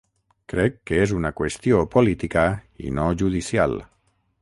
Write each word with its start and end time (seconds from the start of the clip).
Crec 0.53 0.79
que 0.91 0.97
és 1.01 1.13
una 1.17 1.31
qüestió 1.41 1.83
política 1.97 2.49
i 2.87 2.97
no 3.01 3.09
judicial. 3.25 3.81